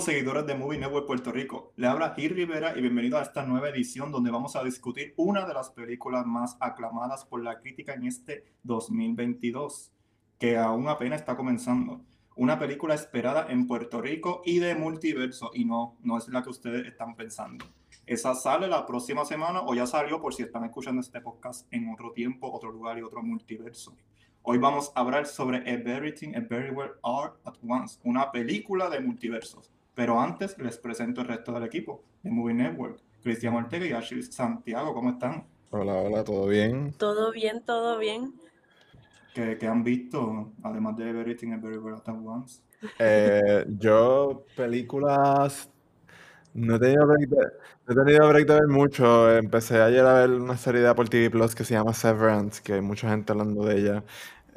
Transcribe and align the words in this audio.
seguidores 0.00 0.46
de 0.46 0.54
Movie 0.54 0.78
Network 0.78 1.06
Puerto 1.06 1.30
Rico. 1.30 1.72
Le 1.76 1.86
habla 1.86 2.14
Gil 2.14 2.34
Rivera 2.34 2.76
y 2.76 2.80
bienvenido 2.80 3.16
a 3.16 3.22
esta 3.22 3.44
nueva 3.44 3.68
edición 3.68 4.10
donde 4.10 4.30
vamos 4.30 4.56
a 4.56 4.64
discutir 4.64 5.14
una 5.16 5.46
de 5.46 5.54
las 5.54 5.70
películas 5.70 6.26
más 6.26 6.56
aclamadas 6.58 7.24
por 7.24 7.42
la 7.42 7.60
crítica 7.60 7.94
en 7.94 8.06
este 8.06 8.44
2022, 8.64 9.92
que 10.38 10.56
aún 10.58 10.88
apenas 10.88 11.20
está 11.20 11.36
comenzando. 11.36 12.00
Una 12.34 12.58
película 12.58 12.94
esperada 12.94 13.46
en 13.48 13.68
Puerto 13.68 14.00
Rico 14.00 14.42
y 14.44 14.58
de 14.58 14.74
multiverso, 14.74 15.50
y 15.54 15.64
no, 15.64 15.96
no 16.02 16.18
es 16.18 16.28
la 16.28 16.42
que 16.42 16.50
ustedes 16.50 16.86
están 16.86 17.14
pensando. 17.14 17.64
Esa 18.04 18.34
sale 18.34 18.66
la 18.66 18.86
próxima 18.86 19.24
semana 19.24 19.62
o 19.62 19.74
ya 19.74 19.86
salió 19.86 20.20
por 20.20 20.34
si 20.34 20.42
están 20.42 20.64
escuchando 20.64 21.00
este 21.00 21.20
podcast 21.20 21.72
en 21.72 21.92
otro 21.92 22.10
tiempo, 22.12 22.50
otro 22.50 22.72
lugar 22.72 22.98
y 22.98 23.02
otro 23.02 23.22
multiverso. 23.22 23.94
Hoy 24.42 24.58
vamos 24.58 24.92
a 24.94 25.00
hablar 25.00 25.26
sobre 25.26 25.62
Everything 25.70 26.34
Everywhere 26.34 26.94
All 27.02 27.30
at 27.44 27.54
Once, 27.66 27.98
una 28.02 28.32
película 28.32 28.90
de 28.90 29.00
multiversos. 29.00 29.70
Pero 29.94 30.20
antes 30.20 30.58
les 30.58 30.76
presento 30.78 31.20
el 31.20 31.28
resto 31.28 31.52
del 31.52 31.64
equipo 31.64 32.02
de 32.22 32.30
Movie 32.30 32.54
Network. 32.54 33.00
Cristian 33.22 33.54
Ortega 33.54 33.86
y 33.86 33.92
Ashley 33.92 34.22
Santiago, 34.22 34.92
¿cómo 34.92 35.10
están? 35.10 35.46
Hola, 35.70 35.94
hola, 35.94 36.24
¿todo 36.24 36.46
bien? 36.46 36.92
Todo 36.98 37.32
bien, 37.32 37.62
todo 37.64 37.98
bien. 37.98 38.34
¿Qué, 39.34 39.66
han 39.66 39.82
visto, 39.82 40.52
además 40.62 40.96
de 40.96 41.10
Everything 41.10 41.52
Everywhere 41.52 41.96
At 41.96 42.08
Once? 42.08 42.60
Eh, 42.98 43.64
yo, 43.78 44.44
películas... 44.56 45.70
No 46.52 46.76
he, 46.76 46.78
tenido 46.78 47.04
break 47.04 47.28
de, 47.28 47.46
he 47.88 47.94
tenido 47.96 48.28
break 48.28 48.46
de 48.46 48.54
ver 48.54 48.68
mucho. 48.68 49.36
Empecé 49.36 49.82
ayer 49.82 50.06
a 50.06 50.20
ver 50.20 50.30
una 50.30 50.56
serie 50.56 50.82
de 50.82 50.88
Apple 50.88 51.06
TV 51.06 51.28
Plus 51.28 51.52
que 51.52 51.64
se 51.64 51.74
llama 51.74 51.92
Severance, 51.92 52.62
que 52.62 52.74
hay 52.74 52.80
mucha 52.80 53.08
gente 53.10 53.32
hablando 53.32 53.64
de 53.64 53.76
ella. 53.76 54.04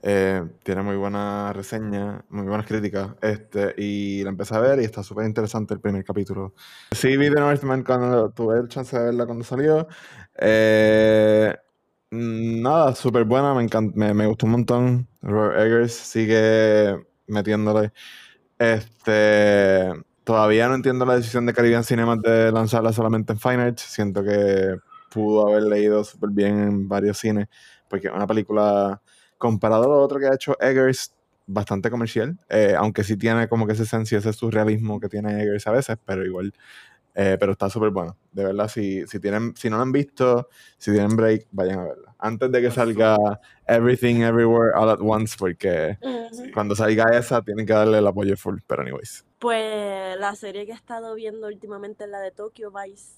Eh, 0.09 0.41
tiene 0.63 0.83
muy 0.83 0.95
buena 0.95 1.51
reseña, 1.51 2.23
muy 2.29 2.47
buenas 2.47 2.65
críticas. 2.65 3.09
Este, 3.21 3.75
y 3.77 4.23
la 4.23 4.29
empecé 4.29 4.55
a 4.55 4.61
ver 4.61 4.79
y 4.79 4.85
está 4.85 5.03
súper 5.03 5.25
interesante 5.25 5.73
el 5.73 5.81
primer 5.81 6.05
capítulo. 6.05 6.53
Sí, 6.91 7.17
vi 7.17 7.29
The 7.29 7.41
Northman 7.41 7.83
cuando 7.83 8.29
tuve 8.29 8.57
el 8.57 8.69
chance 8.69 8.97
de 8.97 9.03
verla 9.03 9.25
cuando 9.25 9.43
salió. 9.43 9.85
Eh, 10.37 11.53
nada, 12.11 12.95
súper 12.95 13.25
buena, 13.25 13.53
me, 13.53 13.67
me, 13.95 14.13
me, 14.13 14.27
gustó 14.27 14.45
un 14.45 14.53
montón. 14.53 15.09
Robert 15.21 15.59
Eggers 15.59 15.91
sigue 15.91 17.05
metiéndole. 17.27 17.91
Este, 18.57 19.91
todavía 20.23 20.69
no 20.69 20.75
entiendo 20.75 21.05
la 21.05 21.17
decisión 21.17 21.45
de 21.45 21.53
Caribbean 21.53 21.83
Cinema 21.83 22.15
de 22.15 22.53
lanzarla 22.53 22.93
solamente 22.93 23.33
en 23.33 23.39
Fine 23.39 23.61
Arts. 23.61 23.81
Siento 23.81 24.23
que 24.23 24.77
pudo 25.11 25.49
haber 25.49 25.63
leído 25.63 26.05
súper 26.05 26.29
bien 26.29 26.59
en 26.59 26.87
varios 26.87 27.17
cines, 27.17 27.47
porque 27.89 28.07
es 28.07 28.13
una 28.13 28.25
película 28.25 29.01
comparado 29.37 29.83
a 29.85 29.87
lo 29.87 30.01
otro 30.01 30.19
que 30.19 30.27
ha 30.27 30.33
hecho 30.33 30.57
Eggers, 30.59 31.13
bastante 31.47 31.89
comercial, 31.89 32.37
eh, 32.49 32.75
aunque 32.77 33.03
sí 33.03 33.17
tiene 33.17 33.47
como 33.47 33.65
que 33.65 33.73
ese 33.73 33.83
esencia, 33.83 34.17
ese 34.17 34.33
surrealismo 34.33 34.99
que 34.99 35.07
tiene 35.07 35.41
Eggers 35.41 35.65
a 35.67 35.71
veces, 35.71 35.97
pero 36.05 36.25
igual, 36.25 36.53
eh, 37.15 37.37
pero 37.39 37.53
está 37.53 37.69
súper 37.69 37.89
bueno. 37.89 38.17
De 38.31 38.43
verdad, 38.43 38.67
si, 38.67 39.07
si, 39.07 39.19
tienen, 39.19 39.55
si 39.55 39.69
no 39.69 39.77
lo 39.77 39.83
han 39.83 39.91
visto, 39.91 40.49
si 40.77 40.91
tienen 40.91 41.15
break, 41.15 41.47
vayan 41.51 41.79
a 41.79 41.83
verla. 41.85 42.15
Antes 42.19 42.51
de 42.51 42.61
que 42.61 42.69
salga 42.69 43.17
Everything 43.65 44.21
Everywhere 44.21 44.71
All 44.75 44.89
at 44.89 44.99
Once, 45.01 45.35
porque 45.39 45.97
cuando 46.53 46.75
salga 46.75 47.17
esa 47.17 47.41
tienen 47.41 47.65
que 47.65 47.73
darle 47.73 47.99
el 47.99 48.07
apoyo 48.07 48.35
full, 48.35 48.59
pero 48.67 48.81
anyways. 48.81 49.25
Pues 49.39 50.19
la 50.19 50.35
serie 50.35 50.65
que 50.65 50.73
he 50.73 50.75
estado 50.75 51.15
viendo 51.15 51.47
últimamente 51.47 52.03
es 52.03 52.09
la 52.09 52.19
de 52.19 52.31
Tokyo 52.31 52.71
Vice, 52.71 53.13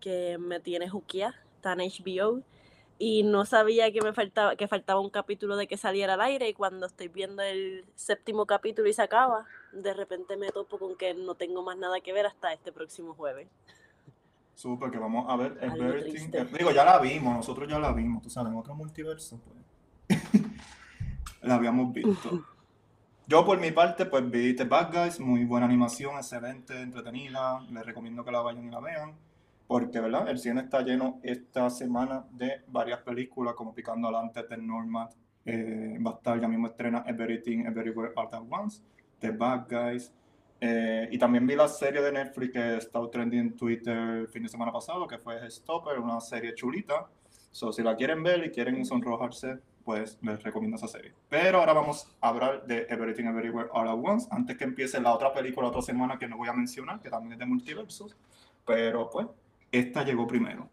que 0.00 0.38
me 0.38 0.60
tiene 0.60 0.88
juquia, 0.88 1.34
está 1.56 1.72
en 1.72 1.80
HBO 1.80 2.42
y 2.98 3.22
no 3.24 3.44
sabía 3.44 3.92
que 3.92 4.00
me 4.00 4.12
faltaba 4.12 4.56
que 4.56 4.68
faltaba 4.68 5.00
un 5.00 5.10
capítulo 5.10 5.56
de 5.56 5.66
que 5.66 5.76
saliera 5.76 6.14
al 6.14 6.20
aire 6.20 6.48
y 6.48 6.54
cuando 6.54 6.86
estoy 6.86 7.08
viendo 7.08 7.42
el 7.42 7.84
séptimo 7.94 8.46
capítulo 8.46 8.88
y 8.88 8.92
se 8.92 9.02
acaba, 9.02 9.46
de 9.72 9.94
repente 9.94 10.36
me 10.36 10.50
topo 10.50 10.78
con 10.78 10.96
que 10.96 11.14
no 11.14 11.34
tengo 11.34 11.62
más 11.62 11.76
nada 11.76 12.00
que 12.00 12.12
ver 12.12 12.26
hasta 12.26 12.52
este 12.52 12.72
próximo 12.72 13.14
jueves. 13.14 13.48
Súper, 14.54 14.90
que 14.92 14.98
vamos 14.98 15.26
a 15.28 15.36
ver 15.36 15.58
Everything. 15.60 16.30
Digo, 16.56 16.70
ya 16.70 16.84
la 16.84 16.98
vimos, 17.00 17.36
nosotros 17.36 17.68
ya 17.68 17.80
la 17.80 17.92
vimos, 17.92 18.22
tú 18.22 18.30
sabes, 18.30 18.52
en 18.52 18.58
otro 18.58 18.74
multiverso, 18.74 19.40
pues. 19.40 20.20
la 21.42 21.56
habíamos 21.56 21.92
visto. 21.92 22.44
Yo 23.26 23.44
por 23.44 23.58
mi 23.58 23.72
parte, 23.72 24.04
pues 24.04 24.30
vi 24.30 24.54
The 24.54 24.64
Bad 24.64 24.92
Guys, 24.92 25.18
muy 25.18 25.44
buena 25.44 25.66
animación, 25.66 26.14
excelente, 26.16 26.80
entretenida, 26.80 27.60
les 27.70 27.84
recomiendo 27.84 28.22
que 28.22 28.30
la 28.30 28.42
vayan 28.42 28.66
y 28.66 28.70
la 28.70 28.80
vean 28.80 29.14
porque 29.74 29.98
¿verdad? 29.98 30.28
el 30.28 30.38
cine 30.38 30.60
está 30.60 30.82
lleno 30.82 31.18
esta 31.24 31.68
semana 31.68 32.24
de 32.30 32.62
varias 32.68 33.00
películas 33.00 33.54
como 33.54 33.74
Picando 33.74 34.06
Adelante, 34.06 34.44
The 34.44 34.56
Normal, 34.56 35.08
eh, 35.44 35.98
estar 36.14 36.40
ya 36.40 36.46
mismo 36.46 36.68
estrena 36.68 37.02
Everything 37.08 37.66
Everywhere 37.66 38.12
All 38.14 38.28
at 38.30 38.42
Once, 38.48 38.80
The 39.18 39.32
Bad 39.32 39.66
Guys, 39.68 40.12
eh, 40.60 41.08
y 41.10 41.18
también 41.18 41.44
vi 41.44 41.56
la 41.56 41.66
serie 41.66 42.00
de 42.02 42.12
Netflix 42.12 42.52
que 42.52 42.76
estado 42.76 43.10
trending 43.10 43.40
en 43.40 43.56
Twitter 43.56 43.98
el 43.98 44.28
fin 44.28 44.44
de 44.44 44.48
semana 44.48 44.70
pasado, 44.70 45.08
que 45.08 45.18
fue 45.18 45.50
Stopper, 45.50 45.98
una 45.98 46.20
serie 46.20 46.54
chulita. 46.54 47.08
So, 47.50 47.72
si 47.72 47.82
la 47.82 47.96
quieren 47.96 48.22
ver 48.22 48.46
y 48.46 48.50
quieren 48.52 48.86
sonrojarse, 48.86 49.58
pues 49.84 50.20
les 50.22 50.40
recomiendo 50.40 50.76
esa 50.76 50.86
serie. 50.86 51.14
Pero 51.28 51.58
ahora 51.58 51.72
vamos 51.72 52.16
a 52.20 52.28
hablar 52.28 52.64
de 52.64 52.86
Everything 52.88 53.24
Everywhere 53.24 53.70
All 53.72 53.88
at 53.88 53.98
Once, 54.00 54.28
antes 54.30 54.56
que 54.56 54.62
empiece 54.62 55.00
la 55.00 55.12
otra 55.12 55.32
película, 55.32 55.66
otra 55.66 55.82
semana 55.82 56.16
que 56.16 56.28
no 56.28 56.36
voy 56.36 56.48
a 56.48 56.52
mencionar, 56.52 57.00
que 57.00 57.10
también 57.10 57.32
es 57.32 57.38
de 57.40 57.46
multiversos. 57.46 58.16
Pero 58.64 59.10
pues, 59.10 59.26
esta 59.78 60.04
llegó 60.04 60.26
primero. 60.26 60.68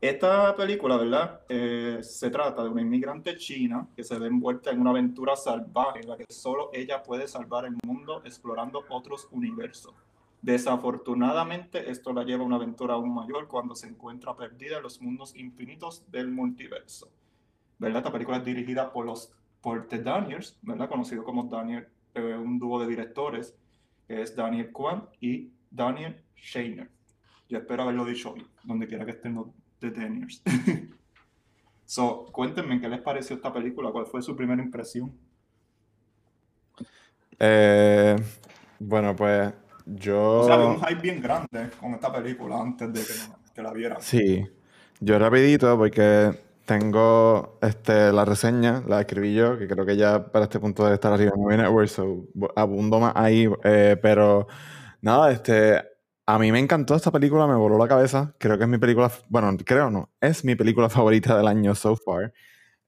Esta 0.00 0.56
película, 0.56 0.96
¿verdad? 0.96 1.42
Eh, 1.48 1.98
se 2.02 2.30
trata 2.30 2.62
de 2.62 2.70
una 2.70 2.80
inmigrante 2.80 3.36
china 3.36 3.86
que 3.94 4.02
se 4.02 4.18
ve 4.18 4.28
envuelta 4.28 4.70
en 4.70 4.80
una 4.80 4.90
aventura 4.90 5.36
salvaje 5.36 6.00
en 6.00 6.08
la 6.08 6.16
que 6.16 6.24
solo 6.30 6.70
ella 6.72 7.02
puede 7.02 7.28
salvar 7.28 7.66
el 7.66 7.76
mundo 7.84 8.22
explorando 8.24 8.82
otros 8.88 9.28
universos. 9.30 9.92
Desafortunadamente, 10.40 11.90
esto 11.90 12.14
la 12.14 12.24
lleva 12.24 12.44
a 12.44 12.46
una 12.46 12.56
aventura 12.56 12.94
aún 12.94 13.12
mayor 13.12 13.46
cuando 13.46 13.74
se 13.74 13.88
encuentra 13.88 14.34
perdida 14.34 14.78
en 14.78 14.84
los 14.84 15.02
mundos 15.02 15.36
infinitos 15.36 16.02
del 16.10 16.30
multiverso. 16.30 17.10
¿Verdad? 17.78 17.98
Esta 17.98 18.12
película 18.12 18.38
es 18.38 18.44
dirigida 18.44 18.92
por 18.92 19.04
los 19.04 19.32
por 19.60 19.86
The 19.88 19.98
Daniels, 19.98 20.56
¿verdad? 20.62 20.88
Conocido 20.88 21.24
como 21.24 21.44
Daniel, 21.44 21.86
eh, 22.14 22.34
un 22.36 22.58
dúo 22.58 22.80
de 22.80 22.86
directores, 22.86 23.54
que 24.08 24.22
es 24.22 24.34
Daniel 24.34 24.72
Kwan 24.72 25.06
y 25.20 25.50
Daniel 25.70 26.22
Shainer. 26.36 26.88
Yo 27.50 27.58
espero 27.58 27.82
haberlo 27.82 28.04
dicho 28.04 28.32
hoy, 28.32 28.46
donde 28.62 28.86
quiera 28.86 29.04
que 29.04 29.10
estén 29.10 29.34
los 29.34 29.48
deteniers. 29.80 30.40
so, 31.84 32.26
cuéntenme 32.30 32.80
qué 32.80 32.88
les 32.88 33.00
pareció 33.00 33.34
esta 33.34 33.52
película, 33.52 33.90
cuál 33.90 34.06
fue 34.06 34.22
su 34.22 34.36
primera 34.36 34.62
impresión. 34.62 35.12
Eh, 37.40 38.14
bueno, 38.78 39.16
pues 39.16 39.52
yo. 39.84 40.42
O 40.42 40.44
sea, 40.44 40.54
había 40.54 40.66
un 40.68 40.80
hype 40.80 41.02
bien 41.02 41.20
grande 41.20 41.70
con 41.80 41.92
esta 41.94 42.12
película 42.12 42.60
antes 42.60 42.92
de 42.92 43.00
que, 43.52 43.62
la 43.62 43.72
vieran. 43.72 44.00
Sí, 44.00 44.46
yo 45.00 45.18
rapidito 45.18 45.76
porque 45.76 46.30
tengo 46.64 47.58
este, 47.60 48.12
la 48.12 48.24
reseña, 48.24 48.84
la 48.86 49.00
escribí 49.00 49.34
yo, 49.34 49.58
que 49.58 49.66
creo 49.66 49.84
que 49.84 49.96
ya 49.96 50.30
para 50.30 50.44
este 50.44 50.60
punto 50.60 50.84
debe 50.84 50.94
estar 50.94 51.12
arriba 51.12 51.32
en 51.34 51.42
Movie 51.42 51.56
Network, 51.56 51.88
so 51.88 52.28
abundo 52.54 53.00
más 53.00 53.12
ahí, 53.16 53.48
eh, 53.64 53.98
pero 54.00 54.46
nada, 55.02 55.32
este, 55.32 55.89
a 56.34 56.38
mí 56.38 56.52
me 56.52 56.60
encantó 56.60 56.94
esta 56.94 57.10
película, 57.10 57.46
me 57.46 57.56
voló 57.56 57.76
la 57.76 57.88
cabeza. 57.88 58.34
Creo 58.38 58.56
que 58.56 58.64
es 58.64 58.70
mi 58.70 58.78
película, 58.78 59.10
bueno, 59.28 59.56
creo 59.64 59.90
no, 59.90 60.10
es 60.20 60.44
mi 60.44 60.54
película 60.54 60.88
favorita 60.88 61.36
del 61.36 61.48
año 61.48 61.74
so 61.74 61.96
far. 61.96 62.32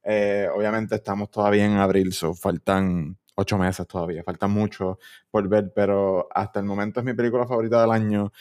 Eh, 0.05 0.49
obviamente 0.55 0.95
estamos 0.97 1.31
todavía 1.31 1.65
en 1.65 1.77
abril, 1.79 2.13
so 2.13 2.35
faltan 2.35 3.19
ocho 3.35 3.59
meses 3.59 3.87
todavía, 3.87 4.23
falta 4.25 4.47
mucho 4.47 4.99
por 5.31 5.49
ver, 5.49 5.73
pero 5.75 6.29
hasta 6.35 6.61
el 6.61 6.67
momento 6.67 7.01
es 7.01 7.07
mi 7.07 7.15
película 7.15 7.47
favorita 7.47 7.81
del 7.81 7.91
año. 7.91 8.33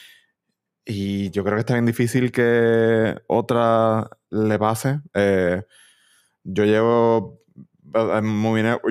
Y 0.86 1.30
yo 1.32 1.44
creo 1.44 1.56
que 1.56 1.62
está 1.62 1.74
bien 1.74 1.86
difícil 1.86 2.32
que 2.32 3.16
otra 3.28 4.10
le 4.30 4.60
pase. 4.60 5.02
Eh, 5.14 5.64
yo 6.44 6.66
llevo 6.66 7.41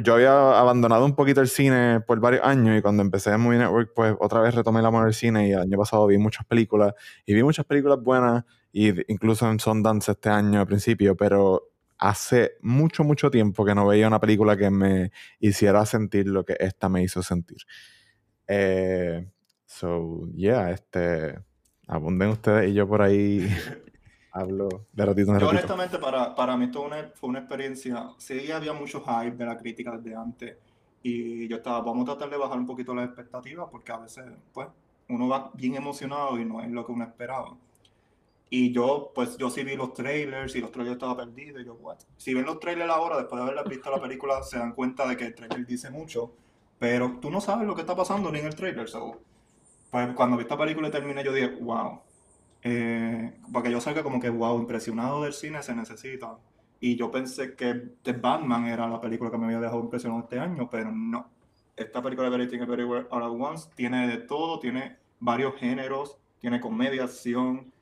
yo 0.03 0.15
había 0.15 0.59
abandonado 0.59 1.05
un 1.05 1.15
poquito 1.15 1.41
el 1.41 1.49
cine 1.49 2.00
por 2.00 2.21
varios 2.21 2.44
años 2.44 2.78
y 2.78 2.83
cuando 2.83 3.03
empecé 3.03 3.31
en 3.31 3.41
Movie 3.41 3.59
Network, 3.59 3.93
pues 3.94 4.15
otra 4.21 4.41
vez 4.41 4.55
retomé 4.55 4.81
el 4.81 4.87
amor 4.87 5.05
del 5.05 5.15
cine 5.15 5.49
y 5.49 5.53
el 5.53 5.61
año 5.61 5.78
pasado 5.78 6.06
vi 6.06 6.19
muchas 6.19 6.47
películas 6.47 6.94
y 7.26 7.35
vi 7.35 7.43
muchas 7.43 7.64
películas 7.67 7.99
buenas 8.02 8.44
y 8.73 8.88
incluso 9.12 9.50
en 9.50 9.58
Sundance 9.58 10.12
este 10.12 10.29
año 10.29 10.61
al 10.61 10.67
principio, 10.67 11.17
pero 11.17 11.70
hace 11.99 12.52
mucho, 12.62 13.05
mucho 13.05 13.31
tiempo 13.31 13.64
que 13.64 13.75
no 13.75 13.87
veía 13.87 14.06
una 14.08 14.20
película 14.20 14.56
que 14.56 14.70
me 14.70 15.12
hiciera 15.38 15.85
sentir 15.87 16.26
lo 16.29 16.44
que 16.44 16.56
esta 16.58 16.88
me 16.88 17.02
hizo 17.02 17.23
sentir. 17.23 17.58
Eh, 18.49 19.29
so, 19.67 20.26
yeah, 20.35 20.70
este, 20.70 21.38
abunden 21.87 22.31
ustedes 22.31 22.70
y 22.70 22.75
yo 22.75 22.88
por 22.88 23.02
ahí 23.02 23.49
hablo 24.32 24.69
de 24.93 25.05
ratito 25.05 25.31
en 25.31 25.41
ratito. 25.41 25.50
honestamente, 25.50 25.99
para, 25.99 26.35
para 26.35 26.56
mí 26.56 26.67
esto 26.67 26.88
fue 27.15 27.29
una 27.29 27.41
experiencia, 27.41 28.11
sí 28.19 28.50
había 28.50 28.73
mucho 28.73 29.03
hype 29.03 29.37
de 29.37 29.47
la 29.47 29.56
crítica 29.56 29.97
desde 29.97 30.17
antes, 30.17 30.56
y 31.03 31.49
yo 31.49 31.56
estaba, 31.56 31.81
vamos 31.81 32.03
a 32.03 32.12
tratar 32.12 32.31
de 32.31 32.37
bajar 32.37 32.59
un 32.59 32.67
poquito 32.67 32.94
las 32.94 33.06
expectativas, 33.06 33.69
porque 33.71 33.93
a 33.93 33.99
veces, 33.99 34.25
pues, 34.53 34.69
uno 35.09 35.29
va 35.29 35.50
bien 35.55 35.75
emocionado 35.75 36.38
y 36.38 36.44
no 36.44 36.61
es 36.61 36.71
lo 36.71 36.87
que 36.87 36.93
uno 36.93 37.05
esperaba. 37.05 37.56
Y 38.53 38.73
yo, 38.73 39.12
pues, 39.15 39.37
yo 39.38 39.49
sí 39.49 39.65
vi 39.65 39.77
los 39.77 39.94
trailers 39.94 40.55
y 40.56 40.61
los 40.61 40.73
trailers 40.73 40.97
estaba 40.97 41.17
perdido, 41.17 41.61
y 41.61 41.65
yo, 41.65 41.75
what? 41.75 41.99
Si 42.17 42.35
ven 42.35 42.44
los 42.44 42.61
trailers 42.61 42.91
ahora, 42.91 43.17
después 43.17 43.43
de 43.43 43.50
haber 43.50 43.69
visto 43.69 43.91
la 43.91 44.00
película, 44.00 44.43
se 44.43 44.59
dan 44.59 44.73
cuenta 44.73 45.06
de 45.09 45.17
que 45.17 45.26
el 45.26 45.35
trailer 45.35 45.67
dice 45.67 45.91
mucho, 45.91 46.33
pero 46.79 47.19
tú 47.21 47.31
no 47.31 47.41
sabes 47.41 47.67
lo 47.67 47.75
que 47.75 47.83
está 47.83 47.97
pasando 47.97 48.31
ni 48.31 48.41
en 48.41 48.47
el 48.47 48.55
trailer, 48.55 48.88
so 48.88 49.21
Pues 49.91 50.15
cuando 50.15 50.37
vi 50.37 50.43
esta 50.43 50.59
película 50.59 50.88
y 50.88 50.91
terminé, 50.91 51.25
yo 51.25 51.33
dije, 51.33 51.49
wow. 51.61 52.00
Eh, 52.62 53.33
porque 53.53 53.71
yo 53.71 53.81
salga 53.81 54.03
como 54.03 54.21
que, 54.21 54.29
wow, 54.29 54.59
impresionado 54.59 55.23
del 55.23 55.33
cine 55.33 55.62
se 55.62 55.75
necesita. 55.75 56.39
Y 56.79 56.97
yo 56.97 57.11
pensé 57.11 57.55
que 57.55 57.75
The 58.03 58.12
Batman 58.12 58.67
era 58.67 58.89
la 58.89 59.01
película 59.01 59.31
que 59.31 59.39
me 59.39 59.47
había 59.47 59.61
dejado 59.61 59.81
impresionado 59.81 60.23
este 60.23 60.39
año, 60.39 60.69
pero 60.71 60.91
no. 60.91 61.29
Esta 61.77 62.03
película 62.03 62.29
de 62.29 62.37
Everything 62.37 62.61
Everywhere 62.61 63.07
All 63.11 63.23
at 63.23 63.31
Once 63.31 63.69
tiene 63.75 64.07
de 64.09 64.19
todo, 64.19 64.59
tiene 64.59 64.97
varios 65.19 65.57
géneros, 65.57 66.19
tiene 66.39 66.61
comedia, 66.61 67.05
acción, 67.05 67.73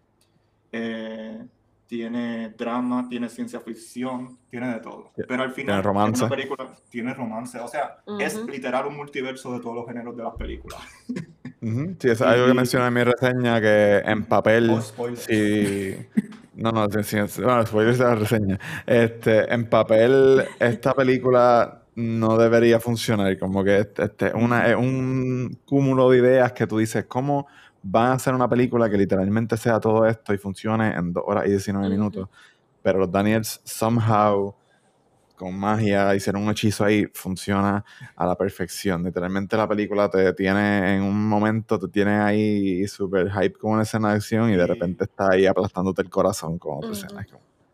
eh, 0.72 1.44
tiene 1.86 2.50
drama, 2.50 3.08
tiene 3.08 3.28
ciencia 3.28 3.60
ficción, 3.60 4.38
tiene 4.50 4.74
de 4.74 4.80
todo. 4.80 5.10
Pero 5.16 5.42
al 5.42 5.52
final, 5.52 5.76
tiene 5.76 5.82
romance. 5.82 6.22
una 6.22 6.30
película 6.30 6.76
tiene 6.90 7.14
romance. 7.14 7.58
O 7.60 7.68
sea, 7.68 8.02
es 8.20 8.36
literal 8.46 8.86
un 8.86 8.96
multiverso 8.96 9.52
de 9.52 9.60
todos 9.60 9.74
los 9.74 9.86
géneros 9.86 10.16
de 10.16 10.22
las 10.22 10.34
películas. 10.34 10.80
Sí, 11.60 12.08
es 12.08 12.22
algo 12.22 12.46
que 12.46 12.54
mencioné 12.54 12.86
en 12.86 12.94
mi 12.94 13.04
reseña, 13.04 13.60
que 13.60 13.98
en 13.98 14.24
papel... 14.24 14.70
Oh, 14.70 14.80
sí, 15.16 15.96
no, 16.54 16.70
no, 16.70 16.88
sí, 16.88 17.02
sí, 17.26 17.42
bueno, 17.42 17.66
spoilers 17.66 17.98
de 17.98 18.04
la 18.04 18.14
reseña. 18.14 18.58
Este, 18.86 19.52
en 19.52 19.68
papel, 19.68 20.44
esta 20.60 20.94
película 20.94 21.82
no 21.96 22.36
debería 22.38 22.78
funcionar. 22.78 23.36
Como 23.38 23.64
que 23.64 23.88
este, 23.96 24.32
una, 24.34 24.68
es 24.68 24.76
un 24.76 25.58
cúmulo 25.64 26.10
de 26.10 26.18
ideas 26.18 26.52
que 26.52 26.66
tú 26.66 26.78
dices, 26.78 27.06
¿cómo 27.06 27.48
van 27.82 28.06
a 28.08 28.12
hacer 28.14 28.34
una 28.34 28.48
película 28.48 28.90
que 28.90 28.96
literalmente 28.96 29.56
sea 29.56 29.80
todo 29.80 30.06
esto 30.06 30.34
y 30.34 30.38
funcione 30.38 30.94
en 30.94 31.12
2 31.12 31.22
horas 31.26 31.46
y 31.46 31.50
19 31.50 31.88
minutos. 31.88 32.28
Pero 32.82 32.98
los 32.98 33.10
Daniels 33.10 33.60
somehow 33.64 34.54
con 35.38 35.58
magia 35.58 36.14
hicieron 36.14 36.42
un 36.42 36.50
hechizo 36.50 36.84
ahí, 36.84 37.06
funciona 37.14 37.84
a 38.16 38.26
la 38.26 38.36
perfección. 38.36 39.04
Literalmente 39.04 39.56
la 39.56 39.66
película 39.66 40.10
te 40.10 40.32
tiene 40.34 40.96
en 40.96 41.02
un 41.02 41.28
momento, 41.28 41.78
te 41.78 41.88
tiene 41.88 42.18
ahí 42.18 42.86
súper 42.86 43.30
hype 43.30 43.58
con 43.58 43.72
una 43.72 43.82
escena 43.82 44.10
de 44.10 44.16
acción 44.16 44.50
y 44.50 44.56
de 44.56 44.66
repente 44.66 45.04
está 45.04 45.30
ahí 45.32 45.46
aplastándote 45.46 46.02
el 46.02 46.10
corazón 46.10 46.58
con 46.58 46.78
otra 46.78 46.92
escena. 46.92 47.26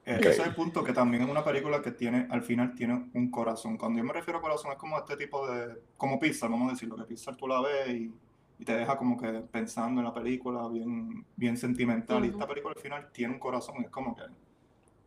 Ese 0.05 0.29
es 0.29 0.39
el 0.41 0.55
punto 0.55 0.85
que 0.85 0.93
también 0.93 1.23
es 1.23 1.31
una 1.31 1.43
película 1.43 1.81
que 1.81 1.91
tiene, 1.91 2.29
al 2.31 2.43
final 2.43 2.75
tiene 2.75 3.07
un 3.15 3.31
corazón. 3.31 3.79
Cuando 3.79 3.99
yo 3.99 4.05
me 4.05 4.13
refiero 4.13 4.39
a 4.39 4.43
corazón 4.43 4.71
es 4.71 4.79
como 4.79 4.99
este 4.99 5.17
tipo 5.17 5.51
de, 5.51 5.81
como 5.97 6.21
pizza, 6.21 6.47
vamos 6.47 6.69
a 6.69 6.73
decirlo, 6.75 6.97
que 6.97 7.05
pizza 7.05 7.35
tú 7.35 7.49
la 7.49 7.63
ves 7.63 7.89
y 7.89 8.13
y 8.59 8.65
te 8.65 8.77
deja 8.77 8.97
como 8.97 9.17
que 9.17 9.29
pensando 9.51 10.01
en 10.01 10.07
la 10.07 10.15
película 10.15 10.69
bien, 10.69 11.25
bien 11.37 11.57
sentimental. 11.57 12.25
Y 12.25 12.29
esta 12.29 12.47
película 12.47 12.75
al 12.77 12.81
final 12.81 13.09
tiene 13.13 13.35
un 13.35 13.41
corazón, 13.41 13.77
es 13.83 13.91
como 13.91 14.15
que 14.15 14.23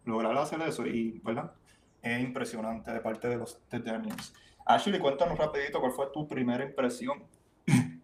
lograr 0.05 0.37
hacer 0.37 0.61
eso 0.61 0.85
y, 0.85 1.19
¿verdad? 1.23 1.53
Es 2.07 2.21
impresionante 2.21 2.91
de 2.91 2.99
parte 2.99 3.27
de 3.27 3.37
los 3.37 3.59
The 3.69 3.79
Daniels. 3.79 4.33
Ashley, 4.65 4.99
cuéntanos 4.99 5.37
rapidito 5.37 5.79
cuál 5.79 5.91
fue 5.91 6.07
tu 6.11 6.27
primera 6.27 6.63
impresión. 6.63 7.23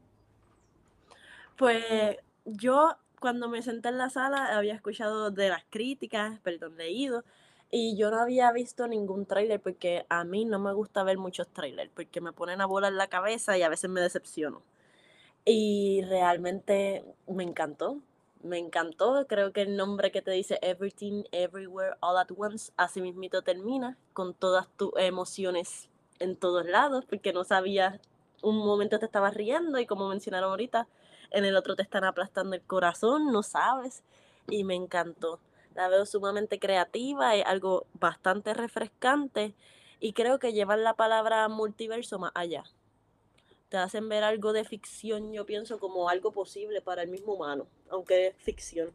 Pues 1.55 2.17
yo 2.45 2.97
cuando 3.19 3.47
me 3.47 3.61
senté 3.61 3.89
en 3.89 3.99
la 3.99 4.09
sala 4.09 4.57
había 4.57 4.73
escuchado 4.73 5.29
de 5.29 5.49
las 5.49 5.63
críticas, 5.69 6.39
perdón, 6.39 6.75
leído, 6.77 7.23
y 7.71 7.95
yo 7.95 8.11
no 8.11 8.19
había 8.19 8.51
visto 8.51 8.87
ningún 8.87 9.25
tráiler 9.25 9.61
porque 9.61 10.05
a 10.09 10.23
mí 10.25 10.45
no 10.45 10.59
me 10.59 10.73
gusta 10.73 11.03
ver 11.03 11.17
muchos 11.17 11.47
trailers 11.47 11.91
porque 11.93 12.21
me 12.21 12.33
ponen 12.33 12.59
a 12.59 12.65
volar 12.65 12.91
la 12.91 13.07
cabeza 13.07 13.57
y 13.57 13.61
a 13.61 13.69
veces 13.69 13.89
me 13.89 14.01
decepciono. 14.01 14.61
Y 15.45 16.01
realmente 16.07 17.05
me 17.27 17.43
encantó, 17.43 17.99
me 18.43 18.57
encantó. 18.59 19.25
Creo 19.27 19.51
que 19.51 19.61
el 19.61 19.75
nombre 19.75 20.11
que 20.11 20.21
te 20.21 20.31
dice 20.31 20.59
Everything, 20.61 21.23
Everywhere, 21.31 21.95
All 22.01 22.17
at 22.17 22.29
Once, 22.37 22.71
así 22.77 23.01
mismito 23.01 23.41
termina, 23.41 23.97
con 24.13 24.33
todas 24.33 24.67
tus 24.77 24.91
emociones 24.97 25.89
en 26.19 26.35
todos 26.35 26.65
lados, 26.65 27.05
porque 27.05 27.33
no 27.33 27.43
sabías, 27.43 27.99
un 28.41 28.57
momento 28.57 28.99
te 28.99 29.05
estabas 29.05 29.33
riendo 29.33 29.79
y 29.79 29.85
como 29.85 30.07
mencionaron 30.09 30.51
ahorita, 30.51 30.87
en 31.31 31.45
el 31.45 31.55
otro 31.55 31.75
te 31.75 31.81
están 31.81 32.03
aplastando 32.03 32.55
el 32.55 32.61
corazón, 32.61 33.31
no 33.31 33.41
sabes, 33.41 34.03
y 34.49 34.63
me 34.63 34.75
encantó. 34.75 35.39
La 35.73 35.87
veo 35.87 36.05
sumamente 36.05 36.59
creativa, 36.59 37.35
es 37.35 37.45
algo 37.45 37.87
bastante 37.93 38.53
refrescante 38.53 39.55
y 39.99 40.13
creo 40.13 40.37
que 40.37 40.53
llevan 40.53 40.83
la 40.83 40.93
palabra 40.93 41.47
multiverso 41.47 42.19
más 42.19 42.31
allá 42.35 42.63
te 43.73 43.79
hacen 43.79 44.07
ver 44.07 44.23
algo 44.23 44.53
de 44.53 44.63
ficción, 44.65 45.33
yo 45.33 45.47
pienso, 45.47 45.79
como 45.79 46.07
algo 46.07 46.31
posible 46.31 46.79
para 46.79 47.01
el 47.01 47.09
mismo 47.09 47.33
humano, 47.33 47.65
aunque 47.89 48.27
es 48.27 48.35
ficción. 48.37 48.91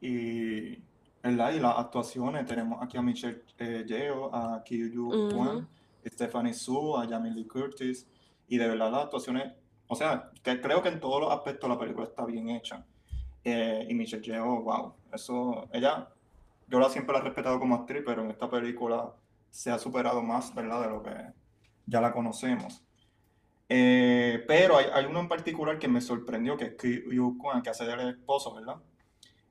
Y, 0.00 0.78
la, 1.22 1.52
y 1.52 1.60
las 1.60 1.76
actuaciones, 1.76 2.46
tenemos 2.46 2.82
aquí 2.82 2.96
a 2.96 3.02
Michelle 3.02 3.42
eh, 3.58 3.84
Yeo, 3.86 4.34
a 4.34 4.64
Kyu 4.64 5.10
uh 5.10 5.66
Stephanie 6.06 6.54
Su, 6.54 6.96
a 6.96 7.06
Jamie 7.06 7.46
Curtis, 7.46 8.06
y 8.48 8.56
de 8.56 8.66
verdad 8.66 8.90
las 8.92 9.04
actuaciones, 9.04 9.52
o 9.88 9.94
sea, 9.94 10.30
que 10.42 10.58
creo 10.58 10.82
que 10.82 10.88
en 10.88 10.98
todos 10.98 11.20
los 11.20 11.30
aspectos 11.30 11.68
la 11.68 11.78
película 11.78 12.06
está 12.06 12.24
bien 12.24 12.48
hecha. 12.48 12.82
Eh, 13.44 13.86
y 13.90 13.92
Michelle 13.92 14.22
Yeo, 14.22 14.62
wow, 14.62 14.94
eso, 15.12 15.68
ella, 15.74 16.08
yo 16.66 16.80
la 16.80 16.88
siempre 16.88 17.12
la 17.12 17.18
he 17.18 17.24
respetado 17.24 17.58
como 17.58 17.74
actriz, 17.74 18.02
pero 18.06 18.24
en 18.24 18.30
esta 18.30 18.48
película 18.48 19.12
se 19.50 19.70
ha 19.70 19.78
superado 19.78 20.22
más, 20.22 20.54
¿verdad?, 20.54 20.80
de 20.80 20.88
lo 20.88 21.02
que 21.02 21.14
ya 21.84 22.00
la 22.00 22.10
conocemos. 22.10 22.82
Eh, 23.72 24.44
pero 24.48 24.78
hay, 24.78 24.86
hay, 24.92 25.04
uno 25.04 25.20
en 25.20 25.28
particular 25.28 25.78
que 25.78 25.86
me 25.86 26.00
sorprendió, 26.00 26.56
que 26.56 26.64
es 26.64 26.74
Kyu 26.74 27.38
Kwan, 27.38 27.62
que 27.62 27.70
hace 27.70 27.84
del 27.84 28.00
esposo, 28.00 28.52
¿verdad? 28.52 28.76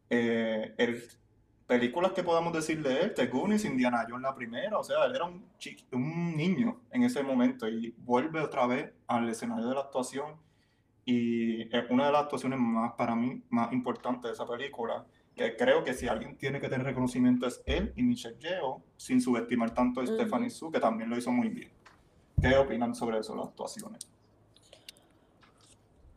Eh, 0.09 0.73
el, 0.77 1.01
películas 1.65 2.11
que 2.11 2.23
podamos 2.23 2.51
decir 2.51 2.83
de 2.83 2.99
él, 2.99 3.13
The 3.13 3.27
Goonies, 3.27 3.63
Indiana 3.63 4.05
Jones 4.09 4.23
la 4.23 4.35
primera, 4.35 4.77
o 4.77 4.83
sea, 4.83 5.05
él 5.05 5.15
era 5.15 5.23
un, 5.23 5.45
un 5.93 6.35
niño 6.35 6.81
en 6.91 7.03
ese 7.03 7.23
momento 7.23 7.69
y 7.69 7.95
vuelve 7.99 8.41
otra 8.41 8.67
vez 8.67 8.91
al 9.07 9.29
escenario 9.29 9.67
de 9.67 9.75
la 9.75 9.81
actuación 9.81 10.35
y 11.05 11.61
es 11.73 11.89
una 11.89 12.07
de 12.07 12.11
las 12.11 12.23
actuaciones 12.23 12.59
más, 12.59 12.93
para 12.93 13.15
mí, 13.15 13.41
más 13.49 13.71
importantes 13.71 14.23
de 14.23 14.33
esa 14.33 14.45
película, 14.45 15.05
que 15.33 15.55
creo 15.55 15.83
que 15.83 15.93
si 15.93 16.09
alguien 16.09 16.35
tiene 16.37 16.59
que 16.59 16.67
tener 16.67 16.85
reconocimiento 16.85 17.47
es 17.47 17.63
él 17.65 17.93
y 17.95 18.03
Michelle 18.03 18.37
Yeoh, 18.37 18.83
sin 18.97 19.21
subestimar 19.21 19.73
tanto 19.73 20.01
a 20.01 20.05
Stephanie 20.05 20.49
Su, 20.49 20.69
que 20.71 20.79
también 20.79 21.09
lo 21.09 21.17
hizo 21.17 21.31
muy 21.31 21.47
bien. 21.47 21.71
¿Qué 22.41 22.55
opinan 22.57 22.95
sobre 22.95 23.19
eso, 23.19 23.35
las 23.35 23.47
actuaciones? 23.47 24.07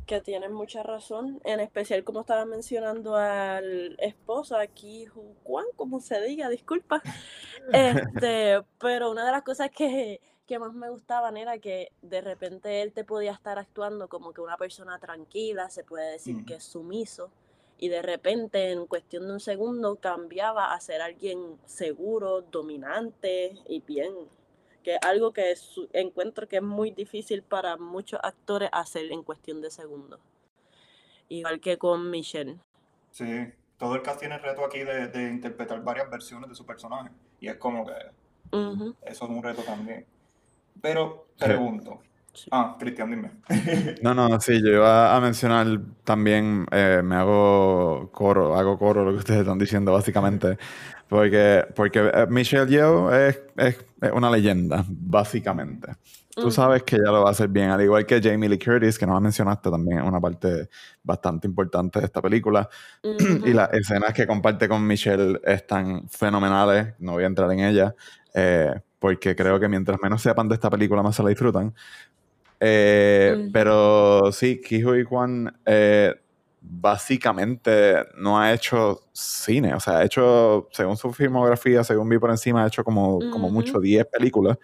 Que 0.06 0.20
tienen 0.20 0.52
mucha 0.52 0.82
razón, 0.82 1.40
en 1.44 1.60
especial 1.60 2.04
como 2.04 2.20
estaba 2.20 2.44
mencionando 2.44 3.16
al 3.16 3.96
esposo 3.98 4.56
aquí, 4.56 5.06
Juan, 5.44 5.66
como 5.76 6.00
se 6.00 6.20
diga, 6.20 6.48
disculpa. 6.48 7.02
Este, 7.72 8.60
pero 8.80 9.12
una 9.12 9.24
de 9.24 9.30
las 9.30 9.42
cosas 9.42 9.70
que, 9.70 10.20
que 10.48 10.58
más 10.58 10.74
me 10.74 10.90
gustaban 10.90 11.36
era 11.36 11.58
que 11.58 11.92
de 12.02 12.20
repente 12.20 12.82
él 12.82 12.92
te 12.92 13.04
podía 13.04 13.30
estar 13.30 13.56
actuando 13.56 14.08
como 14.08 14.32
que 14.32 14.40
una 14.40 14.56
persona 14.56 14.98
tranquila, 14.98 15.70
se 15.70 15.84
puede 15.84 16.10
decir 16.10 16.38
mm. 16.38 16.44
que 16.44 16.54
es 16.56 16.64
sumiso, 16.64 17.30
y 17.78 17.88
de 17.88 18.02
repente 18.02 18.72
en 18.72 18.86
cuestión 18.86 19.28
de 19.28 19.34
un 19.34 19.40
segundo 19.40 19.94
cambiaba 19.96 20.74
a 20.74 20.80
ser 20.80 21.02
alguien 21.02 21.56
seguro, 21.66 22.42
dominante 22.42 23.56
y 23.68 23.80
bien 23.80 24.12
que 24.82 24.94
es 24.94 25.00
algo 25.02 25.32
que 25.32 25.54
encuentro 25.92 26.48
que 26.48 26.56
es 26.56 26.62
muy 26.62 26.90
difícil 26.90 27.42
para 27.42 27.76
muchos 27.76 28.20
actores 28.22 28.68
hacer 28.72 29.10
en 29.12 29.22
cuestión 29.22 29.60
de 29.60 29.70
segundos. 29.70 30.20
Igual 31.28 31.60
que 31.60 31.78
con 31.78 32.10
Michelle. 32.10 32.58
Sí, 33.10 33.52
todo 33.78 33.94
el 33.94 34.02
cast 34.02 34.20
tiene 34.20 34.36
el 34.36 34.42
reto 34.42 34.64
aquí 34.64 34.80
de, 34.80 35.30
interpretar 35.30 35.82
varias 35.82 36.10
versiones 36.10 36.48
de 36.48 36.54
su 36.54 36.66
personaje. 36.66 37.10
Y 37.40 37.48
es 37.48 37.56
como 37.56 37.86
que 37.86 37.94
eso 39.06 39.24
es 39.24 39.30
un 39.30 39.42
reto 39.42 39.62
también. 39.62 40.06
Pero 40.80 41.26
pregunto. 41.38 42.00
Ah, 42.50 42.76
Cristian, 42.78 43.10
dime. 43.10 43.30
no, 44.02 44.14
no, 44.14 44.40
sí, 44.40 44.60
yo 44.62 44.68
iba 44.68 45.14
a 45.14 45.20
mencionar 45.20 45.66
también, 46.04 46.66
eh, 46.70 47.02
me 47.04 47.16
hago 47.16 48.10
coro, 48.12 48.56
hago 48.56 48.78
coro 48.78 49.04
lo 49.04 49.12
que 49.12 49.18
ustedes 49.18 49.40
están 49.40 49.58
diciendo 49.58 49.92
básicamente. 49.92 50.56
Porque, 51.08 51.66
porque 51.76 51.98
eh, 51.98 52.26
Michelle 52.30 52.66
Yeoh 52.70 53.12
es, 53.12 53.42
es, 53.58 53.84
una 54.14 54.30
leyenda, 54.30 54.82
básicamente. 54.88 55.92
Tú 56.34 56.50
sabes 56.50 56.82
que 56.84 56.96
ella 56.96 57.10
lo 57.10 57.22
va 57.22 57.28
a 57.28 57.32
hacer 57.32 57.48
bien, 57.48 57.68
al 57.68 57.82
igual 57.82 58.06
que 58.06 58.18
Jamie 58.22 58.48
Lee 58.48 58.58
Curtis, 58.58 58.98
que 58.98 59.06
no 59.06 59.12
la 59.12 59.20
mencionaste 59.20 59.70
también, 59.70 59.98
es 59.98 60.04
una 60.04 60.18
parte 60.18 60.70
bastante 61.02 61.46
importante 61.46 62.00
de 62.00 62.06
esta 62.06 62.22
película. 62.22 62.66
y 63.44 63.52
las 63.52 63.70
escenas 63.74 64.14
que 64.14 64.26
comparte 64.26 64.66
con 64.68 64.86
Michelle 64.86 65.38
están 65.44 66.08
fenomenales, 66.08 66.94
no 66.98 67.12
voy 67.12 67.24
a 67.24 67.26
entrar 67.26 67.52
en 67.52 67.60
ellas, 67.60 67.92
eh, 68.32 68.72
porque 68.98 69.36
creo 69.36 69.60
que 69.60 69.68
mientras 69.68 70.00
menos 70.02 70.22
sepan 70.22 70.48
de 70.48 70.54
esta 70.54 70.70
película, 70.70 71.02
más 71.02 71.14
se 71.14 71.22
la 71.22 71.28
disfrutan. 71.28 71.74
Eh, 72.64 73.48
pero 73.52 74.30
sí, 74.30 74.60
Ki 74.60 74.84
Kwan 75.04 75.52
eh, 75.66 76.14
básicamente 76.60 77.96
no 78.16 78.38
ha 78.38 78.52
hecho 78.52 79.00
cine, 79.12 79.74
o 79.74 79.80
sea, 79.80 79.98
ha 79.98 80.04
hecho, 80.04 80.68
según 80.70 80.96
su 80.96 81.12
filmografía, 81.12 81.82
según 81.82 82.08
vi 82.08 82.18
por 82.18 82.30
encima, 82.30 82.62
ha 82.62 82.68
hecho 82.68 82.84
como, 82.84 83.18
como 83.32 83.50
mucho 83.50 83.80
10 83.80 84.06
películas. 84.06 84.58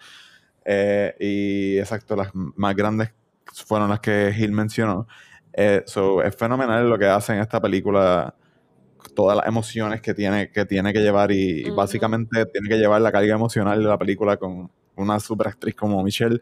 Eh, 0.63 1.13
y 1.19 1.77
exacto, 1.77 2.15
las 2.15 2.29
más 2.33 2.73
grandes 2.73 3.11
fueron 3.53 3.89
las 3.89 3.99
que 3.99 4.31
Gil 4.33 4.53
mencionó. 4.53 5.05
Eh, 5.51 5.83
es 5.85 6.35
fenomenal 6.37 6.89
lo 6.89 6.97
que 6.97 7.05
hace 7.05 7.33
en 7.33 7.39
esta 7.39 7.59
película, 7.59 8.33
todas 9.13 9.35
las 9.35 9.45
emociones 9.45 10.01
que 10.01 10.13
tiene 10.13 10.51
que, 10.51 10.63
tiene 10.65 10.93
que 10.93 10.99
llevar 10.99 11.33
y, 11.33 11.69
básicamente 11.71 12.45
tiene 12.45 12.69
que 12.69 12.77
llevar 12.77 13.01
la 13.01 13.11
carga 13.11 13.33
emocional 13.35 13.83
de 13.83 13.89
la 13.89 13.97
película 13.97 14.37
con 14.37 14.71
una 14.95 15.19
super 15.19 15.47
actriz 15.49 15.75
como 15.75 16.01
Michelle 16.01 16.39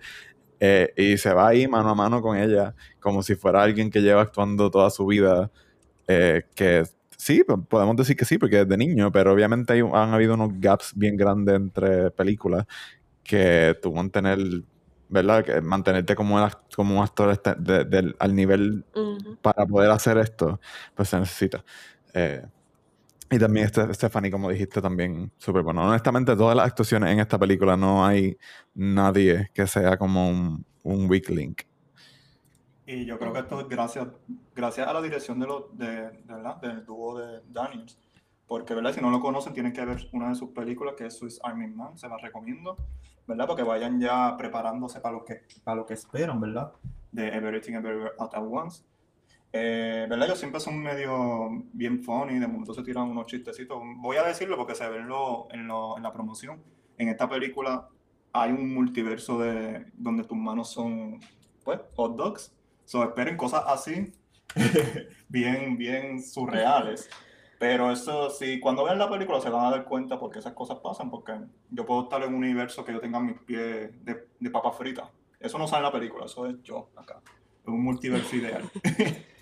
Eh, 0.59 0.91
y 0.97 1.17
se 1.17 1.33
va 1.33 1.49
ahí 1.49 1.67
mano 1.67 1.89
a 1.89 1.95
mano 1.95 2.21
con 2.21 2.37
ella, 2.37 2.75
como 2.99 3.21
si 3.23 3.35
fuera 3.35 3.61
alguien 3.63 3.91
que 3.91 4.01
lleva 4.01 4.21
actuando 4.21 4.71
toda 4.71 4.89
su 4.89 5.05
vida, 5.05 5.51
eh, 6.07 6.43
que 6.55 6.83
sí, 7.17 7.43
podemos 7.69 7.95
decir 7.95 8.15
que 8.15 8.25
sí, 8.25 8.37
porque 8.37 8.61
es 8.61 8.67
de 8.67 8.77
niño, 8.77 9.11
pero 9.11 9.33
obviamente 9.33 9.73
hay, 9.73 9.81
han 9.81 10.13
habido 10.13 10.33
unos 10.35 10.51
gaps 10.59 10.93
bien 10.95 11.17
grandes 11.17 11.55
entre 11.55 12.11
películas 12.11 12.65
que 13.23 13.77
tú 13.81 13.93
mantener, 13.93 14.39
¿verdad? 15.09 15.43
Que 15.45 15.61
mantenerte 15.61 16.15
como, 16.15 16.37
como 16.75 16.97
un 16.97 17.03
actor 17.03 17.31
este, 17.31 17.55
al 18.19 18.35
nivel 18.35 18.85
para 19.41 19.65
poder 19.65 19.91
hacer 19.91 20.17
esto, 20.17 20.59
pues 20.95 21.09
se 21.09 21.19
necesita. 21.19 21.63
Eh, 22.13 22.45
y 23.29 23.39
también 23.39 23.65
este, 23.65 23.93
Stephanie, 23.93 24.31
como 24.31 24.49
dijiste, 24.49 24.81
también 24.81 25.31
súper 25.37 25.63
bueno. 25.63 25.87
Honestamente, 25.87 26.35
todas 26.35 26.55
las 26.55 26.67
actuaciones 26.67 27.11
en 27.11 27.19
esta 27.19 27.37
película 27.37 27.75
no 27.75 28.05
hay 28.05 28.37
nadie 28.73 29.49
que 29.53 29.67
sea 29.67 29.97
como 29.97 30.29
un, 30.29 30.65
un 30.83 31.09
weak 31.09 31.29
link. 31.29 31.63
Y 32.85 33.05
yo 33.05 33.19
creo 33.19 33.33
que 33.33 33.39
esto 33.39 33.59
es 33.59 33.67
gracias, 33.67 34.07
gracias 34.55 34.87
a 34.87 34.93
la 34.93 35.01
dirección 35.01 35.39
de, 35.39 35.45
lo, 35.45 35.69
de, 35.73 36.09
del 36.61 36.85
dúo 36.85 37.19
de 37.19 37.41
Daniels. 37.49 37.99
Porque, 38.47 38.73
¿verdad? 38.73 38.93
Si 38.93 39.01
no 39.01 39.09
lo 39.09 39.19
conocen, 39.19 39.53
tienen 39.53 39.73
que 39.73 39.83
ver 39.83 40.07
una 40.13 40.29
de 40.29 40.35
sus 40.35 40.51
películas, 40.51 40.95
que 40.97 41.07
es 41.07 41.17
Swiss 41.17 41.37
Army 41.43 41.67
Man. 41.67 41.97
Se 41.97 42.07
las 42.07 42.21
recomiendo, 42.21 42.77
¿verdad? 43.27 43.45
Porque 43.45 43.63
vayan 43.63 43.99
ya 43.99 44.37
preparándose 44.37 45.01
para 45.01 45.15
lo 45.15 45.25
que, 45.25 45.41
para 45.65 45.75
lo 45.75 45.85
que 45.85 45.95
esperan, 45.95 46.39
¿verdad? 46.39 46.71
De 47.11 47.27
Everything 47.27 47.73
Everywhere 47.73 48.13
At 48.17 48.31
Once. 48.35 48.85
Eh, 49.59 50.05
¿Verdad? 50.07 50.27
Ellos 50.27 50.39
siempre 50.39 50.59
son 50.59 50.77
medio 50.81 51.63
bien 51.73 52.03
funny, 52.03 52.37
de 52.37 52.47
momento 52.47 52.73
se 52.73 52.83
tiran 52.83 53.09
unos 53.09 53.25
chistecitos. 53.25 53.81
Voy 53.97 54.17
a 54.17 54.23
decirlo 54.23 54.55
porque 54.55 54.75
se 54.75 54.87
ve 54.87 54.97
en, 54.97 55.07
lo, 55.07 55.47
en, 55.51 55.67
lo, 55.67 55.97
en 55.97 56.03
la 56.03 56.13
promoción. 56.13 56.61
En 56.97 57.09
esta 57.09 57.27
película 57.27 57.89
hay 58.33 58.51
un 58.51 58.73
multiverso 58.73 59.39
de 59.39 59.87
donde 59.93 60.23
tus 60.25 60.37
manos 60.37 60.69
son, 60.69 61.19
pues, 61.63 61.79
hot 61.95 62.15
dogs. 62.15 62.55
So, 62.85 63.03
esperen 63.03 63.35
cosas 63.35 63.63
así, 63.67 64.13
bien, 65.27 65.75
bien 65.75 66.21
surreales. 66.21 67.09
Pero 67.59 67.91
eso 67.91 68.29
sí, 68.29 68.59
cuando 68.59 68.83
vean 68.83 68.99
la 68.99 69.09
película 69.09 69.41
se 69.41 69.49
van 69.49 69.65
a 69.65 69.71
dar 69.71 69.85
cuenta 69.85 70.19
porque 70.19 70.37
esas 70.37 70.53
cosas 70.53 70.77
pasan, 70.83 71.09
porque 71.09 71.33
yo 71.71 71.85
puedo 71.85 72.03
estar 72.03 72.21
en 72.21 72.29
un 72.29 72.35
universo 72.35 72.85
que 72.85 72.93
yo 72.93 72.99
tenga 72.99 73.19
mis 73.19 73.39
pies 73.39 74.05
de, 74.05 74.27
de 74.39 74.49
papa 74.51 74.71
frita. 74.71 75.09
Eso 75.39 75.57
no 75.57 75.67
sale 75.67 75.79
en 75.79 75.85
la 75.85 75.91
película, 75.91 76.25
eso 76.25 76.45
es 76.45 76.61
yo 76.61 76.91
acá. 76.95 77.19
Es 77.63 77.67
un 77.67 77.83
multiverso 77.83 78.35
ideal. 78.35 78.61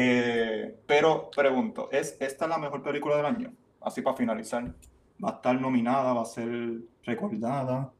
Eh, 0.00 0.76
pero 0.86 1.28
pregunto, 1.34 1.88
¿es 1.90 2.16
esta 2.20 2.46
la 2.46 2.56
mejor 2.56 2.84
película 2.84 3.16
del 3.16 3.26
año? 3.26 3.52
Así 3.80 4.00
para 4.00 4.16
finalizar. 4.16 4.62
¿Va 5.22 5.30
a 5.30 5.32
estar 5.32 5.60
nominada? 5.60 6.12
¿Va 6.12 6.22
a 6.22 6.24
ser 6.24 6.82
recordada? 7.02 7.90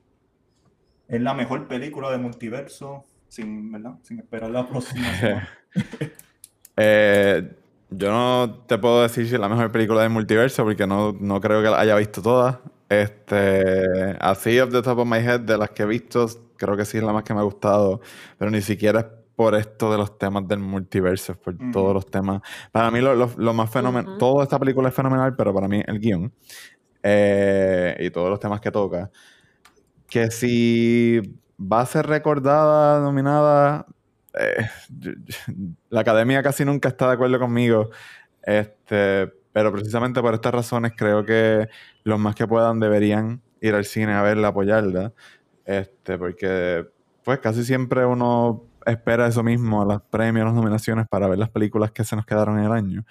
¿Es 1.08 1.20
la 1.20 1.34
mejor 1.34 1.66
película 1.66 2.12
de 2.12 2.18
multiverso? 2.18 3.04
Sin, 3.26 3.72
¿verdad? 3.72 3.94
Sin 4.04 4.20
esperar 4.20 4.48
la 4.50 4.68
próxima. 4.68 5.48
eh, 6.76 7.56
yo 7.90 8.12
no 8.12 8.62
te 8.68 8.78
puedo 8.78 9.02
decir 9.02 9.26
si 9.26 9.34
es 9.34 9.40
la 9.40 9.48
mejor 9.48 9.72
película 9.72 10.02
de 10.02 10.08
multiverso 10.08 10.62
porque 10.62 10.86
no, 10.86 11.16
no 11.18 11.40
creo 11.40 11.64
que 11.64 11.70
la 11.70 11.80
haya 11.80 11.96
visto 11.96 12.22
todas. 12.22 12.58
Este, 12.88 14.16
así, 14.20 14.60
off 14.60 14.70
the 14.70 14.82
top 14.82 15.00
of 15.00 15.08
my 15.08 15.18
head, 15.18 15.40
de 15.40 15.58
las 15.58 15.70
que 15.70 15.82
he 15.82 15.86
visto, 15.86 16.28
creo 16.56 16.76
que 16.76 16.84
sí 16.84 16.98
es 16.98 17.02
la 17.02 17.12
más 17.12 17.24
que 17.24 17.34
me 17.34 17.40
ha 17.40 17.42
gustado, 17.42 18.00
pero 18.38 18.52
ni 18.52 18.62
siquiera 18.62 19.00
es 19.00 19.06
por 19.38 19.54
esto 19.54 19.92
de 19.92 19.98
los 19.98 20.18
temas 20.18 20.48
del 20.48 20.58
multiverso, 20.58 21.38
por 21.38 21.56
todos 21.72 21.94
los 21.94 22.06
temas. 22.06 22.42
Para 22.72 22.90
mí 22.90 23.00
lo, 23.00 23.14
lo, 23.14 23.54
más 23.54 23.70
fenomenal, 23.70 24.18
toda 24.18 24.42
esta 24.42 24.58
película 24.58 24.88
es 24.88 24.94
fenomenal, 24.96 25.36
pero 25.36 25.54
para 25.54 25.68
mí 25.68 25.80
el 25.86 26.00
guion 26.00 26.32
eh, 27.04 27.96
y 28.00 28.10
todos 28.10 28.30
los 28.30 28.40
temas 28.40 28.60
que 28.60 28.72
toca, 28.72 29.12
que 30.08 30.32
si 30.32 31.20
va 31.56 31.82
a 31.82 31.86
ser 31.86 32.08
recordada, 32.08 32.98
nominada, 32.98 33.86
eh, 34.34 34.66
la 35.88 36.00
academia 36.00 36.42
casi 36.42 36.64
nunca 36.64 36.88
está 36.88 37.06
de 37.06 37.12
acuerdo 37.12 37.38
conmigo, 37.38 37.90
este, 38.42 39.32
pero 39.52 39.70
precisamente 39.70 40.20
por 40.20 40.34
estas 40.34 40.52
razones 40.52 40.94
creo 40.96 41.24
que 41.24 41.68
los 42.02 42.18
más 42.18 42.34
que 42.34 42.48
puedan 42.48 42.80
deberían 42.80 43.40
ir 43.60 43.76
al 43.76 43.84
cine 43.84 44.14
a 44.14 44.22
verla, 44.22 44.48
apoyarla, 44.48 45.12
este, 45.64 46.18
porque 46.18 46.88
pues 47.22 47.38
casi 47.38 47.62
siempre 47.62 48.04
uno 48.04 48.67
espera 48.92 49.26
eso 49.26 49.42
mismo, 49.42 49.84
los 49.84 50.02
premios, 50.02 50.46
las 50.46 50.54
nominaciones 50.54 51.06
para 51.08 51.28
ver 51.28 51.38
las 51.38 51.50
películas 51.50 51.92
que 51.92 52.04
se 52.04 52.16
nos 52.16 52.26
quedaron 52.26 52.58
en 52.58 52.64
el 52.64 52.72
año. 52.72 53.04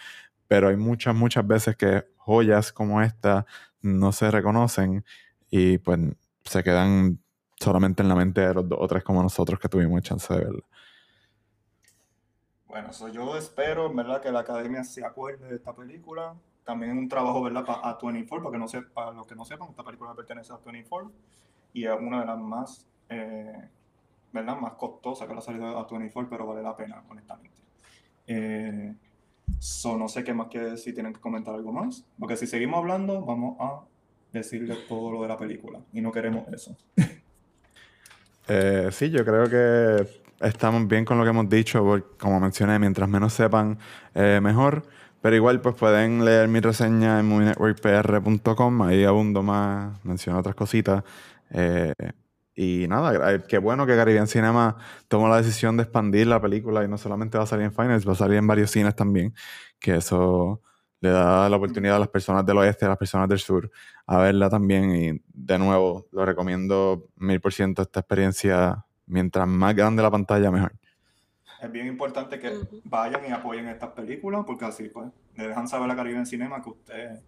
Pero 0.47 0.69
hay 0.69 0.77
muchas, 0.77 1.15
muchas 1.15 1.45
veces 1.45 1.75
que 1.75 2.05
joyas 2.17 2.71
como 2.71 3.01
esta 3.01 3.45
no 3.81 4.11
se 4.11 4.31
reconocen 4.31 5.03
y 5.49 5.77
pues 5.77 5.99
se 6.43 6.63
quedan 6.63 7.19
solamente 7.59 8.03
en 8.03 8.09
la 8.09 8.15
mente 8.15 8.41
de 8.41 8.53
los 8.53 8.67
dos 8.67 8.79
o 8.81 8.87
tres 8.87 9.03
como 9.03 9.23
nosotros 9.23 9.59
que 9.59 9.69
tuvimos 9.69 10.01
chance 10.01 10.33
de 10.33 10.39
verla. 10.39 10.63
Bueno, 12.67 12.91
yo 13.11 13.37
espero, 13.37 13.93
¿verdad? 13.93 14.21
Que 14.21 14.31
la 14.31 14.41
academia 14.41 14.83
se 14.83 15.03
acuerde 15.03 15.47
de 15.47 15.55
esta 15.55 15.73
película. 15.73 16.35
También 16.63 16.97
un 16.97 17.07
trabajo, 17.07 17.41
¿verdad? 17.41 17.65
Para 17.65 17.89
a 17.89 17.97
24, 18.01 18.43
para, 18.43 18.57
no 18.57 18.67
sepa, 18.67 18.89
para 18.93 19.11
los 19.13 19.25
que 19.25 19.35
no 19.35 19.45
sepan, 19.45 19.69
esta 19.69 19.83
película 19.83 20.13
pertenece 20.13 20.53
a 20.53 20.57
24 20.57 21.11
y 21.73 21.85
es 21.85 21.93
una 21.99 22.19
de 22.19 22.25
las 22.25 22.37
más 22.37 22.85
eh, 23.09 23.69
¿verdad? 24.37 24.57
Más 24.57 24.73
costosa 24.73 25.27
que 25.27 25.33
la 25.35 25.41
salida 25.41 25.69
a 25.71 25.85
24, 25.85 26.29
pero 26.29 26.47
vale 26.47 26.61
la 26.61 26.75
pena, 26.75 27.03
honestamente. 27.09 27.57
Eh, 28.27 28.93
no 29.97 30.07
sé 30.07 30.23
qué 30.23 30.33
más 30.33 30.47
que 30.47 30.77
si 30.77 30.93
tienen 30.93 31.13
que 31.13 31.19
comentar 31.19 31.55
algo 31.55 31.71
más, 31.71 32.05
porque 32.19 32.35
si 32.35 32.47
seguimos 32.47 32.79
hablando, 32.79 33.21
vamos 33.25 33.57
a 33.59 33.81
decirles 34.33 34.87
todo 34.87 35.11
lo 35.11 35.21
de 35.21 35.27
la 35.29 35.37
película 35.37 35.79
y 35.93 36.01
no 36.01 36.11
queremos 36.11 36.47
eso. 36.53 36.75
Eh, 38.49 38.87
sí, 38.93 39.09
yo 39.09 39.25
creo 39.25 39.49
que 39.49 40.07
estamos 40.39 40.87
bien 40.87 41.03
con 41.03 41.17
lo 41.17 41.25
que 41.25 41.31
hemos 41.31 41.49
dicho, 41.49 41.83
porque, 41.83 42.07
como 42.17 42.39
mencioné, 42.39 42.79
mientras 42.79 43.09
menos 43.09 43.33
sepan, 43.33 43.77
eh, 44.15 44.39
mejor. 44.41 44.83
Pero 45.21 45.35
igual, 45.35 45.59
pues 45.59 45.75
pueden 45.75 46.23
leer 46.23 46.47
mi 46.47 46.61
reseña 46.61 47.19
en 47.19 47.27
movienetworkpr.com, 47.27 48.81
ahí 48.83 49.03
abundo 49.03 49.43
más, 49.43 50.01
menciono 50.05 50.39
otras 50.39 50.55
cositas. 50.55 51.03
Y 52.57 52.87
nada, 52.87 53.35
eh, 53.35 53.43
qué 53.47 53.59
bueno 53.59 53.85
que 53.85 53.95
Caribbean 53.95 54.27
Cinema 54.27 54.77
tomó 55.07 55.29
la 55.29 55.37
decisión 55.37 55.77
de 55.77 55.83
expandir 55.83 56.25
la 56.25 56.41
película 56.41 56.83
y 56.83 56.87
no 56.87 56.97
solamente 56.97 57.37
va 57.37 57.43
a 57.43 57.47
salir 57.47 57.65
en 57.65 57.71
Finals, 57.71 58.07
va 58.07 58.13
a 58.13 58.15
salir 58.15 58.37
en 58.37 58.47
varios 58.47 58.71
cines 58.71 58.95
también, 58.95 59.35
que 59.79 59.97
eso 59.97 60.63
le 60.99 61.11
da 61.11 61.47
la 61.49 61.55
oportunidad 61.55 61.97
a 61.97 61.99
las 61.99 62.07
personas 62.07 62.43
del 62.47 62.57
oeste, 62.57 62.85
a 62.85 62.89
las 62.89 62.97
personas 62.97 63.29
del 63.29 63.37
sur, 63.37 63.69
a 64.07 64.17
verla 64.17 64.49
también. 64.49 64.95
Y 64.95 65.21
de 65.27 65.59
nuevo, 65.59 66.07
lo 66.11 66.25
recomiendo 66.25 67.09
mil 67.17 67.39
por 67.39 67.53
ciento 67.53 67.83
esta 67.83 67.99
experiencia. 67.99 68.83
Mientras 69.05 69.47
más 69.47 69.75
grande 69.75 70.01
la 70.01 70.09
pantalla, 70.09 70.49
mejor. 70.49 70.73
Es 71.61 71.71
bien 71.71 71.85
importante 71.85 72.39
que 72.39 72.51
vayan 72.85 73.21
y 73.29 73.31
apoyen 73.31 73.67
estas 73.67 73.91
películas, 73.91 74.43
porque 74.47 74.65
así 74.65 74.89
pues 74.89 75.11
le 75.35 75.47
dejan 75.47 75.67
saber 75.67 75.91
a 75.91 75.95
Caribbean 75.95 76.25
Cinema 76.25 76.61
que 76.63 76.69
usted 76.71 77.19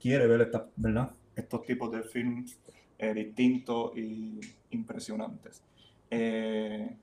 quiere 0.00 0.26
ver 0.26 0.40
esta, 0.40 0.66
¿verdad? 0.74 1.10
estos 1.36 1.62
tipos 1.64 1.90
de 1.92 2.02
films 2.02 2.58
eh, 2.98 3.14
distintos 3.14 3.96
y 3.96 4.40
impresionantes. 4.70 5.62
Eh, 6.10 6.96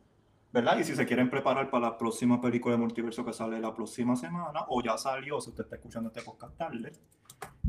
¿Verdad? 0.53 0.79
Y 0.79 0.83
si 0.83 0.95
se 0.95 1.05
quieren 1.05 1.29
preparar 1.29 1.69
para 1.69 1.91
la 1.91 1.97
próxima 1.97 2.41
película 2.41 2.75
de 2.75 2.81
multiverso 2.81 3.23
que 3.23 3.31
sale 3.31 3.59
la 3.59 3.73
próxima 3.73 4.15
semana, 4.17 4.65
o 4.67 4.81
ya 4.81 4.97
salió, 4.97 5.39
si 5.39 5.49
usted 5.49 5.63
está 5.63 5.77
escuchando 5.77 6.09
este 6.09 6.21
podcast 6.21 6.57
tarde, 6.57 6.91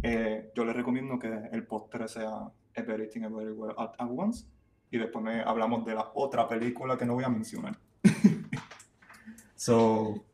eh, 0.02 0.50
yo 0.54 0.64
les 0.64 0.74
recomiendo 0.74 1.16
que 1.18 1.28
el 1.52 1.64
postre 1.64 2.08
sea 2.08 2.50
Everything 2.74 3.22
Everywhere 3.22 3.74
at 3.78 3.94
Once, 4.00 4.46
y 4.90 4.98
después 4.98 5.24
me 5.24 5.42
hablamos 5.42 5.84
de 5.84 5.94
la 5.94 6.10
otra 6.14 6.48
película 6.48 6.98
que 6.98 7.06
no 7.06 7.14
voy 7.14 7.24
a 7.24 7.28
mencionar. 7.28 7.78
so, 9.54 10.24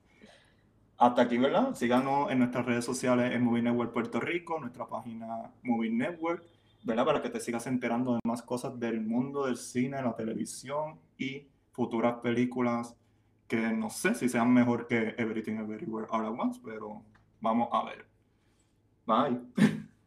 hasta 0.97 1.23
aquí, 1.23 1.37
¿verdad? 1.37 1.75
Síganos 1.75 2.31
en 2.31 2.39
nuestras 2.39 2.65
redes 2.65 2.85
sociales 2.85 3.35
en 3.35 3.45
Movie 3.45 3.63
Network 3.63 3.93
Puerto 3.93 4.21
Rico, 4.21 4.59
nuestra 4.59 4.87
página 4.87 5.53
Movie 5.63 5.91
Network 5.91 6.45
¿verdad? 6.83 7.05
Para 7.05 7.23
que 7.23 7.31
te 7.31 7.41
sigas 7.41 7.67
enterando 7.67 8.15
de 8.15 8.21
más 8.25 8.43
cosas 8.43 8.79
del 8.79 9.01
mundo 9.01 9.47
del 9.47 9.57
cine, 9.57 10.03
la 10.03 10.15
televisión 10.15 10.99
y 11.17 11.47
futuras 11.73 12.17
películas 12.23 12.97
que 13.47 13.73
no 13.73 13.89
sé 13.89 14.15
si 14.15 14.29
sean 14.29 14.53
mejor 14.53 14.87
que 14.87 15.15
Everything 15.17 15.55
Everywhere 15.55 16.07
All 16.11 16.27
at 16.27 16.39
Once, 16.39 16.61
pero 16.63 17.03
vamos 17.41 17.69
a 17.73 17.85
ver. 17.85 18.07
Bye. 19.07 19.41